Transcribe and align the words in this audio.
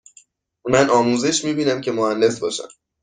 من 0.67 0.89
آموزش 0.89 1.45
می 1.45 1.53
بینم 1.53 1.81
که 1.81 1.91
مهندس 1.91 2.39
باشم. 2.39 2.67